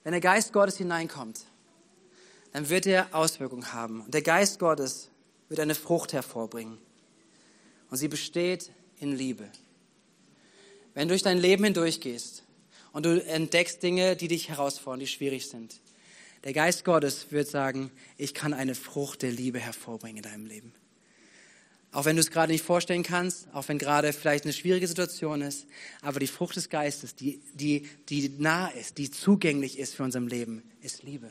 [0.08, 1.44] wenn der Geist Gottes hineinkommt,
[2.54, 4.00] dann wird er Auswirkungen haben.
[4.00, 5.10] Und der Geist Gottes
[5.50, 6.78] wird eine Frucht hervorbringen.
[7.90, 9.44] Und sie besteht in Liebe.
[10.94, 12.42] Wenn du durch dein Leben hindurchgehst
[12.94, 15.78] und du entdeckst Dinge, die dich herausfordern, die schwierig sind,
[16.42, 20.72] der Geist Gottes wird sagen, ich kann eine Frucht der Liebe hervorbringen in deinem Leben.
[21.90, 25.40] Auch wenn du es gerade nicht vorstellen kannst, auch wenn gerade vielleicht eine schwierige Situation
[25.40, 25.66] ist,
[26.02, 30.28] aber die Frucht des Geistes, die, die, die nah ist, die zugänglich ist für unserem
[30.28, 31.30] Leben, ist Liebe.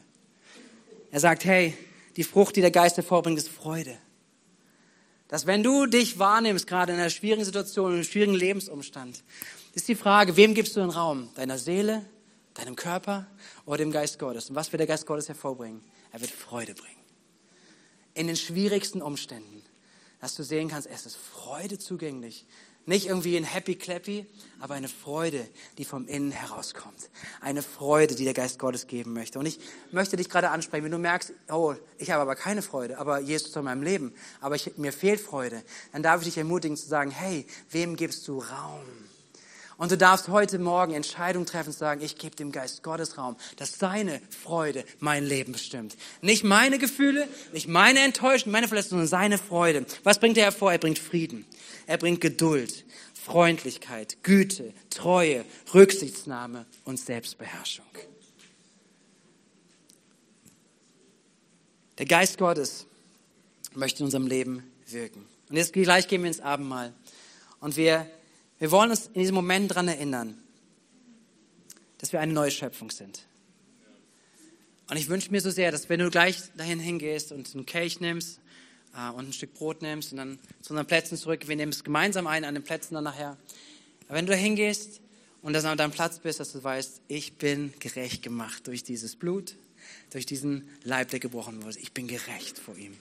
[1.12, 1.78] Er sagt, hey,
[2.16, 3.98] die Frucht, die der Geist hervorbringt, ist Freude.
[5.28, 9.24] Dass wenn du dich wahrnimmst, gerade in einer schwierigen Situation, in einem schwierigen Lebensumstand,
[9.74, 11.30] ist die Frage, wem gibst du den Raum?
[11.36, 12.04] Deiner Seele,
[12.56, 13.28] deinem Körper
[13.66, 14.50] oder dem Geist Gottes?
[14.50, 15.82] Und was wird der Geist Gottes hervorbringen?
[16.12, 16.96] Er wird Freude bringen.
[18.16, 19.57] In den schwierigsten Umständen,
[20.20, 22.46] dass du sehen kannst, es ist Freude zugänglich.
[22.88, 24.26] Nicht irgendwie ein Happy Clappy,
[24.62, 25.46] aber eine Freude,
[25.78, 27.10] die vom Innen herauskommt.
[27.42, 29.40] Eine Freude, die der Geist Gottes geben möchte.
[29.40, 29.60] Und ich
[29.92, 33.50] möchte dich gerade ansprechen, wenn du merkst, oh, ich habe aber keine Freude, aber Jesus
[33.50, 36.88] ist in meinem Leben, aber ich, mir fehlt Freude, dann darf ich dich ermutigen zu
[36.88, 38.86] sagen, hey, wem gibst du Raum?
[39.78, 43.36] Und du darfst heute Morgen Entscheidungen treffen und sagen, ich gebe dem Geist Gottes Raum,
[43.58, 45.96] dass seine Freude mein Leben bestimmt.
[46.22, 49.86] Nicht meine Gefühle, nicht meine Enttäuschung, meine Verletzung, sondern seine Freude.
[50.04, 50.72] Was bringt er hervor?
[50.72, 51.46] Er bringt Frieden.
[51.86, 57.86] Er bringt Geduld, Freundlichkeit, Güte, Treue, Rücksichtsnahme und Selbstbeherrschung.
[62.00, 62.88] Der Geist Gottes
[63.76, 65.24] möchte in unserem Leben wirken.
[65.50, 66.94] Und jetzt gleich gehen wir ins Abendmahl.
[67.60, 68.08] Und wir
[68.60, 70.38] wir wollen uns in diesem Moment daran erinnern,
[72.00, 73.26] dass wir eine neue Schöpfung sind.
[74.90, 78.00] Und ich wünsche mir so sehr, dass wenn du gleich dahin hingehst und einen Kelch
[78.00, 78.40] nimmst
[78.96, 81.84] äh, und ein Stück Brot nimmst und dann zu unseren Plätzen zurück, wir nehmen es
[81.84, 83.38] gemeinsam ein an den Plätzen dann nachher.
[84.08, 85.02] Aber wenn du da hingehst
[85.42, 89.18] und dass an deinem Platz bist, dass du weißt, ich bin gerecht gemacht durch dieses
[89.18, 89.56] Blut,
[90.12, 91.78] durch diesen Leib, der gebrochen wurde.
[91.80, 92.96] Ich bin gerecht vor ihm.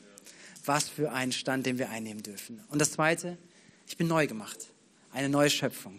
[0.64, 2.60] Was für ein Stand, den wir einnehmen dürfen.
[2.68, 3.38] Und das Zweite,
[3.86, 4.68] ich bin neu gemacht
[5.16, 5.98] eine neue Schöpfung.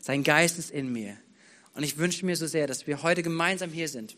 [0.00, 1.16] Sein Geist ist in mir.
[1.74, 4.16] Und ich wünsche mir so sehr, dass wir heute gemeinsam hier sind,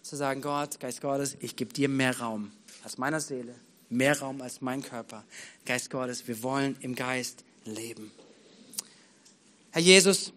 [0.00, 2.52] zu sagen, Gott, Geist Gottes, ich gebe dir mehr Raum
[2.84, 3.54] als meiner Seele,
[3.90, 5.24] mehr Raum als mein Körper.
[5.66, 8.12] Geist Gottes, wir wollen im Geist leben.
[9.72, 10.32] Herr Jesus,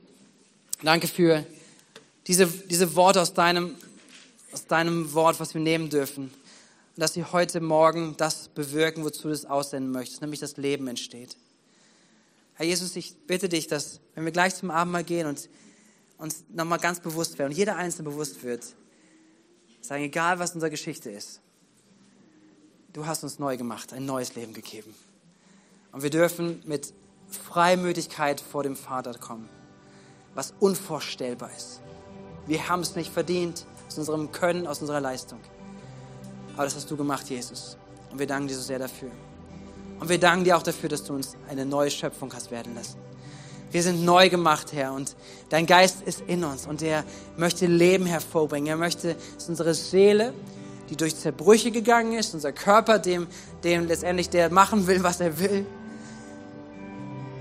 [0.82, 1.46] danke für
[2.26, 3.76] diese, diese Worte aus deinem,
[4.52, 6.24] aus deinem Wort, was wir nehmen dürfen.
[6.24, 10.88] Und dass sie heute Morgen das bewirken, wozu du es aussenden möchtest, nämlich das Leben
[10.88, 11.38] entsteht.
[12.58, 15.48] Herr Jesus, ich bitte dich, dass, wenn wir gleich zum Abendmahl gehen und
[16.18, 18.66] uns nochmal ganz bewusst werden und jeder Einzelne bewusst wird,
[19.82, 21.40] sagen, egal was unsere Geschichte ist,
[22.94, 24.96] du hast uns neu gemacht, ein neues Leben gegeben.
[25.92, 26.94] Und wir dürfen mit
[27.28, 29.48] Freimütigkeit vor dem Vater kommen,
[30.34, 31.82] was unvorstellbar ist.
[32.48, 35.40] Wir haben es nicht verdient aus unserem Können, aus unserer Leistung.
[36.56, 37.78] Aber das hast du gemacht, Jesus.
[38.10, 39.12] Und wir danken dir so sehr dafür.
[40.00, 42.98] Und wir danken dir auch dafür, dass du uns eine neue Schöpfung hast werden lassen.
[43.72, 45.16] Wir sind neu gemacht, Herr, und
[45.50, 47.04] dein Geist ist in uns und er
[47.36, 48.68] möchte Leben hervorbringen.
[48.68, 50.34] Er möchte, dass unsere Seele,
[50.90, 53.28] die durch Zerbrüche gegangen ist, unser Körper, dem,
[53.66, 55.66] dem letztendlich der machen will, was er will,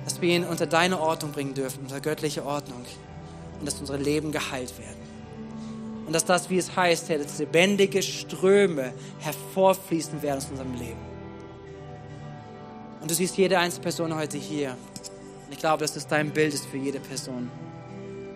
[0.05, 2.85] dass wir ihn unter deine Ordnung bringen dürfen, unter göttliche Ordnung
[3.61, 5.07] und dass unsere Leben geheilt werden.
[6.07, 11.16] Und dass das, wie es heißt, Herr, dass lebendige Ströme hervorfließen werden aus unserem Leben.
[13.01, 14.71] Und du siehst jede einzelne Person heute hier.
[15.47, 17.51] Und ich glaube, dass das dein Bild ist für jede Person.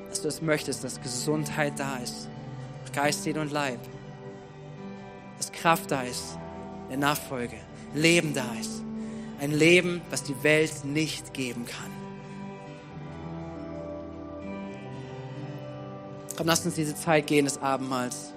[0.08, 2.28] Dass du es möchtest, dass Gesundheit da ist.
[2.92, 3.78] Geist, Seele und Leib.
[5.38, 6.36] Dass Kraft da ist.
[6.88, 7.56] Der Nachfolge.
[7.94, 8.82] Leben da ist.
[9.40, 11.90] Ein Leben, was die Welt nicht geben kann.
[16.36, 18.32] Komm, lass uns diese Zeit gehen des Abendmahls.